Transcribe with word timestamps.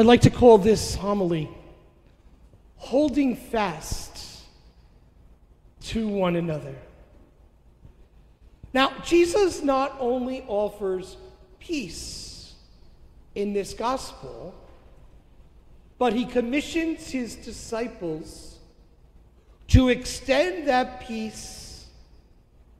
I'd 0.00 0.06
like 0.06 0.22
to 0.22 0.30
call 0.30 0.56
this 0.56 0.94
homily 0.94 1.46
Holding 2.76 3.36
Fast 3.36 4.46
to 5.82 6.08
One 6.08 6.36
Another. 6.36 6.74
Now, 8.72 8.94
Jesus 9.04 9.62
not 9.62 9.94
only 10.00 10.42
offers 10.48 11.18
peace 11.58 12.54
in 13.34 13.52
this 13.52 13.74
gospel, 13.74 14.54
but 15.98 16.14
he 16.14 16.24
commissions 16.24 17.10
his 17.10 17.36
disciples 17.36 18.58
to 19.68 19.90
extend 19.90 20.66
that 20.66 21.06
peace 21.06 21.88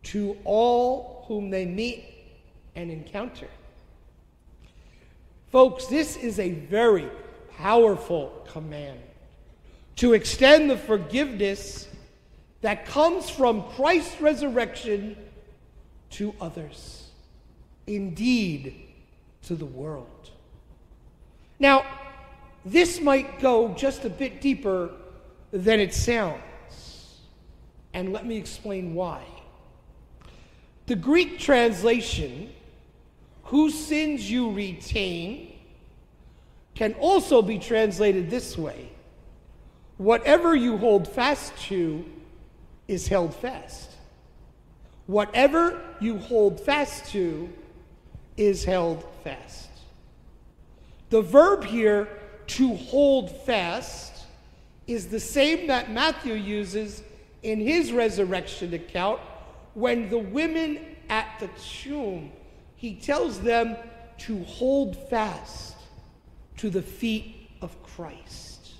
to 0.05 0.39
all 0.45 1.27
whom 1.29 1.50
they 1.50 1.66
meet 1.66 2.02
and 2.75 2.91
encounter. 2.91 3.48
Folks, 5.50 5.86
this 5.86 6.16
is 6.16 6.38
a 6.38 6.52
very 6.52 7.08
powerful 7.58 8.46
command 8.52 9.00
to 9.96 10.12
extend 10.12 10.70
the 10.70 10.77
forgiveness 10.77 11.88
that 12.60 12.86
comes 12.86 13.28
from 13.28 13.64
Christ's 13.70 14.20
resurrection 14.20 15.16
to 16.10 16.34
others, 16.41 17.10
indeed, 17.86 18.74
to 19.42 19.56
the 19.56 19.66
world. 19.66 20.30
Now, 21.58 21.84
this 22.64 23.00
might 23.00 23.41
go 23.41 23.74
just 23.74 24.05
a 24.05 24.10
bit 24.10 24.41
deeper 24.41 24.91
than 25.50 25.80
it 25.80 25.94
sounds, 25.94 27.19
and 27.92 28.12
let 28.12 28.24
me 28.24 28.36
explain 28.36 28.94
why. 28.94 29.24
The 30.86 30.96
Greek 30.96 31.38
translation, 31.38 32.52
whose 33.50 33.74
sins 33.74 34.30
you 34.30 34.52
retain, 34.52 35.58
can 36.74 36.95
also 36.95 37.42
be 37.42 37.58
translated 37.58 38.30
this 38.30 38.56
way 38.56 38.91
Whatever 40.00 40.55
you 40.55 40.78
hold 40.78 41.06
fast 41.06 41.55
to 41.64 42.06
is 42.88 43.06
held 43.06 43.34
fast. 43.34 43.91
Whatever 45.06 45.83
you 46.00 46.16
hold 46.16 46.58
fast 46.58 47.10
to 47.10 47.52
is 48.38 48.64
held 48.64 49.05
fast. 49.22 49.69
The 51.10 51.20
verb 51.20 51.64
here, 51.64 52.08
to 52.47 52.77
hold 52.77 53.30
fast, 53.44 54.25
is 54.86 55.08
the 55.08 55.20
same 55.20 55.66
that 55.66 55.91
Matthew 55.91 56.32
uses 56.32 57.03
in 57.42 57.60
his 57.60 57.92
resurrection 57.92 58.72
account 58.72 59.20
when 59.75 60.08
the 60.08 60.19
women 60.19 60.78
at 61.10 61.27
the 61.41 61.50
tomb, 61.58 62.32
he 62.81 62.95
tells 62.95 63.39
them 63.41 63.77
to 64.17 64.42
hold 64.45 64.97
fast 65.11 65.77
to 66.56 66.70
the 66.70 66.81
feet 66.81 67.50
of 67.61 67.70
Christ. 67.83 68.72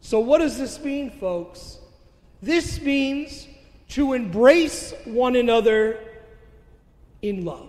So, 0.00 0.20
what 0.20 0.38
does 0.38 0.56
this 0.56 0.82
mean, 0.82 1.10
folks? 1.10 1.76
This 2.40 2.80
means 2.80 3.46
to 3.90 4.14
embrace 4.14 4.94
one 5.04 5.36
another 5.36 5.98
in 7.20 7.44
love. 7.44 7.68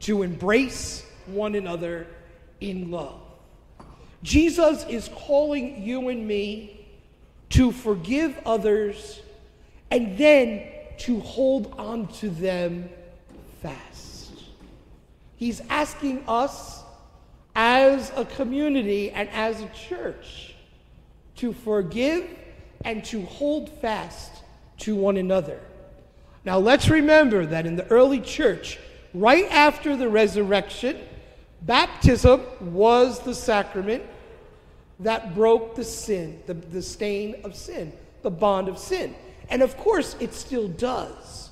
To 0.00 0.24
embrace 0.24 1.06
one 1.26 1.54
another 1.54 2.08
in 2.60 2.90
love. 2.90 3.20
Jesus 4.24 4.84
is 4.88 5.08
calling 5.14 5.84
you 5.84 6.08
and 6.08 6.26
me 6.26 6.84
to 7.50 7.70
forgive 7.70 8.36
others 8.44 9.20
and 9.92 10.18
then 10.18 10.64
to 10.98 11.20
hold 11.20 11.74
on 11.78 12.08
to 12.14 12.28
them 12.28 12.88
fast. 13.62 14.11
He's 15.42 15.60
asking 15.70 16.22
us 16.28 16.84
as 17.56 18.12
a 18.14 18.24
community 18.24 19.10
and 19.10 19.28
as 19.30 19.60
a 19.60 19.66
church 19.70 20.54
to 21.34 21.52
forgive 21.52 22.30
and 22.84 23.04
to 23.06 23.22
hold 23.22 23.68
fast 23.80 24.30
to 24.78 24.94
one 24.94 25.16
another. 25.16 25.58
Now, 26.44 26.60
let's 26.60 26.88
remember 26.88 27.44
that 27.44 27.66
in 27.66 27.74
the 27.74 27.84
early 27.88 28.20
church, 28.20 28.78
right 29.14 29.46
after 29.50 29.96
the 29.96 30.08
resurrection, 30.08 31.00
baptism 31.62 32.42
was 32.60 33.18
the 33.18 33.34
sacrament 33.34 34.04
that 35.00 35.34
broke 35.34 35.74
the 35.74 35.82
sin, 35.82 36.40
the, 36.46 36.54
the 36.54 36.82
stain 36.82 37.34
of 37.42 37.56
sin, 37.56 37.92
the 38.22 38.30
bond 38.30 38.68
of 38.68 38.78
sin. 38.78 39.12
And 39.48 39.60
of 39.62 39.76
course, 39.76 40.14
it 40.20 40.34
still 40.34 40.68
does. 40.68 41.50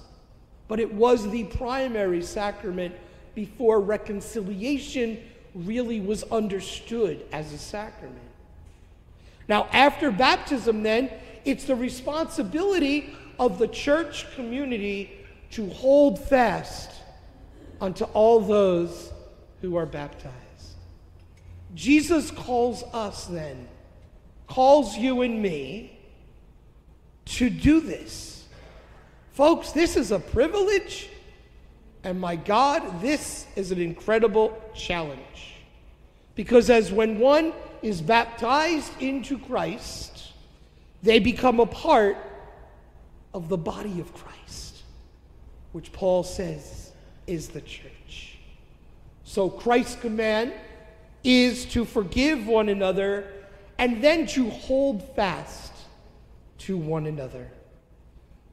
But 0.68 0.78
it 0.78 0.94
was 0.94 1.28
the 1.28 1.42
primary 1.42 2.22
sacrament 2.22 2.94
before 3.34 3.80
reconciliation 3.80 5.18
really 5.54 6.00
was 6.00 6.22
understood 6.24 7.24
as 7.32 7.52
a 7.52 7.58
sacrament. 7.58 8.18
Now, 9.48 9.68
after 9.72 10.10
baptism, 10.10 10.82
then, 10.82 11.10
it's 11.44 11.64
the 11.64 11.74
responsibility 11.74 13.14
of 13.38 13.58
the 13.58 13.68
church 13.68 14.32
community 14.34 15.10
to 15.52 15.68
hold 15.70 16.18
fast 16.18 16.90
unto 17.80 18.04
all 18.04 18.40
those 18.40 19.12
who 19.60 19.76
are 19.76 19.86
baptized. 19.86 20.34
Jesus 21.74 22.30
calls 22.30 22.82
us 22.92 23.26
then, 23.26 23.66
calls 24.46 24.96
you 24.96 25.22
and 25.22 25.40
me 25.40 25.98
to 27.24 27.48
do 27.48 27.80
this. 27.80 28.44
Folks, 29.32 29.72
this 29.72 29.96
is 29.96 30.10
a 30.10 30.18
privilege, 30.18 31.08
and 32.02 32.20
my 32.20 32.36
God, 32.36 33.00
this 33.00 33.46
is 33.56 33.72
an 33.72 33.80
incredible 33.80 34.60
challenge. 34.74 35.56
Because 36.34 36.70
as 36.70 36.90
when 36.90 37.18
one 37.18 37.52
is 37.82 38.00
baptized 38.00 38.92
into 39.00 39.38
Christ, 39.38 40.32
they 41.02 41.18
become 41.18 41.60
a 41.60 41.66
part 41.66 42.16
of 43.34 43.48
the 43.48 43.56
body 43.56 44.00
of 44.00 44.12
Christ, 44.14 44.82
which 45.72 45.92
Paul 45.92 46.22
says 46.22 46.92
is 47.26 47.48
the 47.48 47.60
church. 47.60 48.38
So 49.24 49.48
Christ's 49.48 50.00
command 50.00 50.52
is 51.22 51.66
to 51.66 51.84
forgive 51.84 52.46
one 52.46 52.68
another 52.68 53.26
and 53.78 54.02
then 54.02 54.26
to 54.26 54.50
hold 54.50 55.14
fast 55.14 55.72
to 56.58 56.76
one 56.76 57.06
another. 57.06 57.50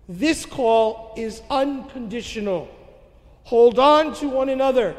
This 0.07 0.45
call 0.45 1.13
is 1.17 1.41
unconditional. 1.49 2.69
Hold 3.47 3.79
on 3.79 4.13
to 4.15 4.27
one 4.27 4.49
another 4.49 4.93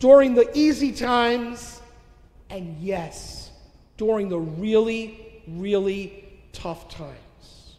during 0.00 0.34
the 0.34 0.50
easy 0.52 0.92
times, 0.92 1.80
and 2.50 2.76
yes, 2.78 3.50
during 3.96 4.28
the 4.28 4.38
really, 4.38 5.42
really 5.48 6.28
tough 6.52 6.90
times. 6.90 7.76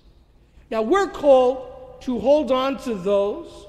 Now, 0.71 0.81
we're 0.81 1.05
called 1.05 2.01
to 2.01 2.17
hold 2.17 2.51
on 2.51 2.79
to 2.79 2.95
those 2.95 3.67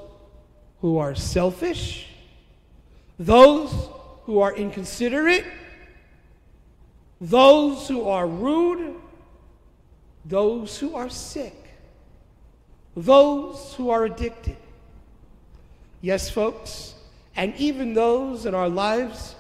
who 0.81 0.97
are 0.97 1.15
selfish, 1.15 2.07
those 3.19 3.91
who 4.25 4.41
are 4.41 4.57
inconsiderate, 4.57 5.45
those 7.21 7.87
who 7.87 8.09
are 8.09 8.27
rude, 8.27 8.95
those 10.25 10.79
who 10.79 10.95
are 10.95 11.11
sick, 11.11 11.77
those 12.97 13.75
who 13.77 13.91
are 13.91 14.07
addicted. 14.07 14.57
Yes, 16.03 16.29
folks, 16.29 16.95
and 17.37 17.55
even 17.57 17.95
those 17.95 18.45
in 18.45 18.55
our 18.55 18.69
lives 18.69 19.37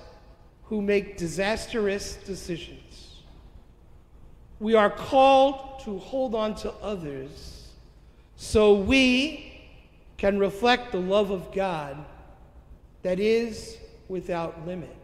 who 0.67 0.81
make 0.81 1.19
disastrous 1.19 2.15
decisions. 2.15 3.19
We 4.61 4.75
are 4.77 4.89
called 4.89 5.81
to 5.84 5.99
hold 5.99 6.37
on 6.37 6.55
to 6.56 6.73
others 6.75 7.69
so 8.37 8.75
we 8.75 9.61
can 10.17 10.39
reflect 10.39 10.93
the 10.93 11.00
love 11.00 11.31
of 11.31 11.53
God 11.53 11.97
that 13.03 13.19
is 13.19 13.77
without 14.09 14.65
limit. 14.65 14.94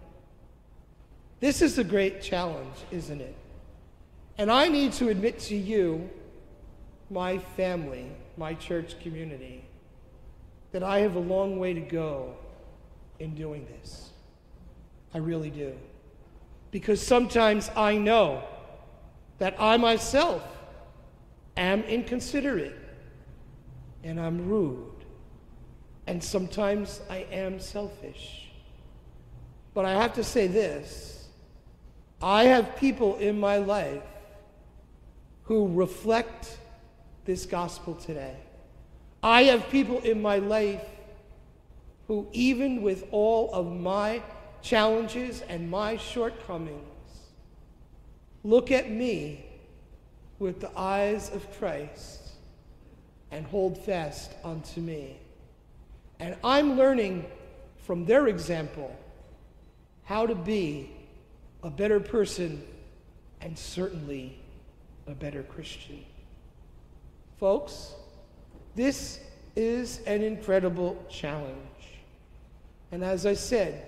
This 1.40 1.60
is 1.60 1.76
a 1.76 1.84
great 1.84 2.22
challenge, 2.22 2.76
isn't 2.92 3.20
it? 3.20 3.34
And 4.38 4.50
I 4.50 4.68
need 4.68 4.92
to 4.94 5.08
admit 5.08 5.40
to 5.40 5.56
you, 5.56 6.08
my 7.10 7.38
family, 7.38 8.06
my 8.36 8.54
church 8.54 9.00
community, 9.00 9.64
that 10.72 10.82
I 10.82 11.00
have 11.00 11.16
a 11.16 11.20
long 11.20 11.58
way 11.58 11.74
to 11.74 11.80
go 11.80 12.36
in 13.18 13.34
doing 13.34 13.66
this. 13.66 14.10
I 15.14 15.18
really 15.18 15.50
do. 15.50 15.74
Because 16.70 17.04
sometimes 17.04 17.70
I 17.74 17.96
know 17.96 18.42
that 19.38 19.56
I 19.58 19.76
myself 19.76 20.42
am 21.56 21.82
inconsiderate 21.82 22.76
and 24.04 24.20
I'm 24.20 24.48
rude 24.48 24.98
and 26.06 26.22
sometimes 26.22 27.00
I 27.10 27.26
am 27.30 27.60
selfish. 27.60 28.48
But 29.74 29.84
I 29.84 29.92
have 29.92 30.14
to 30.14 30.24
say 30.24 30.46
this 30.46 31.28
I 32.20 32.44
have 32.44 32.76
people 32.76 33.16
in 33.18 33.38
my 33.38 33.58
life 33.58 34.02
who 35.44 35.68
reflect 35.68 36.58
this 37.24 37.46
gospel 37.46 37.94
today. 37.94 38.36
I 39.22 39.44
have 39.44 39.68
people 39.70 40.00
in 40.00 40.22
my 40.22 40.38
life 40.38 40.84
who, 42.06 42.28
even 42.32 42.82
with 42.82 43.06
all 43.10 43.52
of 43.52 43.72
my 43.72 44.22
challenges 44.62 45.42
and 45.42 45.70
my 45.70 45.96
shortcomings, 45.96 46.82
look 48.44 48.70
at 48.70 48.90
me 48.90 49.44
with 50.38 50.60
the 50.60 50.70
eyes 50.78 51.30
of 51.30 51.58
Christ 51.58 52.20
and 53.30 53.44
hold 53.46 53.76
fast 53.84 54.32
unto 54.44 54.80
me. 54.80 55.18
And 56.20 56.36
I'm 56.42 56.76
learning 56.76 57.26
from 57.78 58.04
their 58.04 58.28
example 58.28 58.96
how 60.04 60.26
to 60.26 60.34
be 60.34 60.90
a 61.62 61.70
better 61.70 62.00
person 62.00 62.62
and 63.40 63.58
certainly 63.58 64.38
a 65.06 65.12
better 65.12 65.42
Christian. 65.42 66.04
Folks, 67.38 67.94
this 68.78 69.18
is 69.56 70.00
an 70.06 70.22
incredible 70.22 71.04
challenge. 71.10 71.56
And 72.92 73.02
as 73.02 73.26
I 73.26 73.34
said, 73.34 73.84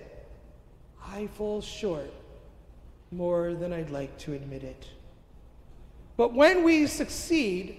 I 1.07 1.27
fall 1.27 1.61
short 1.61 2.11
more 3.09 3.53
than 3.53 3.71
I'd 3.71 3.89
like 3.89 4.17
to 4.19 4.33
admit 4.33 4.65
it. 4.65 4.85
But 6.17 6.33
when 6.33 6.63
we 6.63 6.87
succeed 6.87 7.77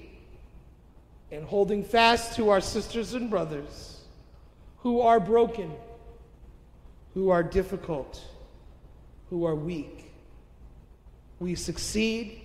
in 1.30 1.42
holding 1.42 1.84
fast 1.84 2.34
to 2.36 2.48
our 2.48 2.62
sisters 2.62 3.12
and 3.12 3.28
brothers 3.28 4.00
who 4.78 5.02
are 5.02 5.20
broken, 5.20 5.70
who 7.12 7.28
are 7.28 7.42
difficult, 7.42 8.22
who 9.28 9.44
are 9.44 9.54
weak, 9.54 10.10
we 11.40 11.56
succeed 11.56 12.40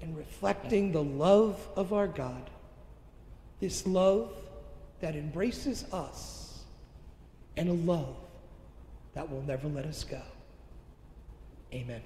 in 0.00 0.14
reflecting 0.14 0.92
the 0.92 1.02
love 1.02 1.66
of 1.76 1.94
our 1.94 2.06
God, 2.06 2.50
this 3.60 3.86
love 3.86 4.32
that 5.00 5.14
embraces 5.14 5.84
us, 5.92 6.64
and 7.56 7.68
a 7.68 7.72
love 7.72 8.16
that 9.14 9.30
will 9.30 9.42
never 9.42 9.68
let 9.68 9.86
us 9.86 10.04
go. 10.04 10.20
Amen. 11.72 12.02